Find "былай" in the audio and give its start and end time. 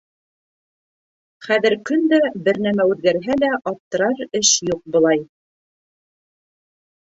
4.97-5.23